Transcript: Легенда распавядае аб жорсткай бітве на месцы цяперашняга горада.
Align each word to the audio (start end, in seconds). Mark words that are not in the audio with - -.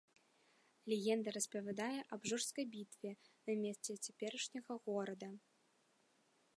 Легенда 0.93 1.33
распавядае 1.37 1.99
аб 2.17 2.21
жорсткай 2.31 2.65
бітве 2.77 3.11
на 3.45 3.53
месцы 3.63 3.91
цяперашняга 4.05 4.73
горада. 4.89 5.29